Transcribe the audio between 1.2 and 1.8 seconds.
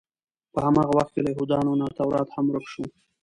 له یهودانو